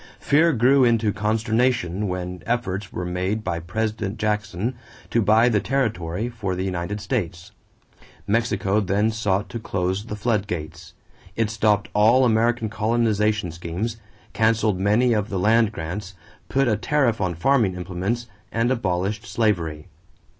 Fear 0.19 0.53
grew 0.53 0.83
into 0.83 1.13
consternation 1.13 2.07
when 2.07 2.41
efforts 2.47 2.91
were 2.91 3.05
made 3.05 3.43
by 3.43 3.59
President 3.59 4.17
Jackson 4.17 4.73
to 5.11 5.21
buy 5.21 5.47
the 5.47 5.59
territory 5.59 6.27
for 6.27 6.55
the 6.55 6.63
United 6.65 6.99
States. 6.99 7.51
Mexico 8.25 8.79
then 8.79 9.11
sought 9.11 9.47
to 9.49 9.59
close 9.59 10.05
the 10.05 10.15
flood 10.15 10.47
gates. 10.47 10.95
It 11.35 11.51
stopped 11.51 11.87
all 11.93 12.25
American 12.25 12.67
colonization 12.67 13.51
schemes, 13.51 13.97
canceled 14.33 14.79
many 14.79 15.13
of 15.13 15.29
the 15.29 15.37
land 15.37 15.71
grants, 15.71 16.15
put 16.49 16.67
a 16.67 16.77
tariff 16.77 17.21
on 17.21 17.35
farming 17.35 17.75
implements, 17.75 18.25
and 18.51 18.71
abolished 18.71 19.27
slavery. 19.27 19.87